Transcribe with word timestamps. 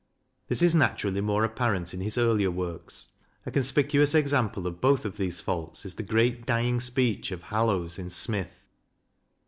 This 0.47 0.63
is 0.63 0.73
naturally 0.73 1.21
more 1.21 1.47
appar 1.47 1.75
ent 1.75 1.93
in 1.93 2.01
his 2.01 2.17
earlier 2.17 2.49
works: 2.49 3.09
a 3.45 3.51
conspicuous 3.51 4.15
example 4.15 4.65
of 4.65 4.81
both 4.81 5.05
of 5.05 5.17
these 5.17 5.39
faults 5.41 5.85
is 5.85 5.93
the 5.93 6.01
great 6.01 6.43
dying 6.47 6.79
speech 6.79 7.31
of 7.31 7.43
Hallowes 7.43 7.99
in" 7.99 8.09
Smith." 8.09 8.65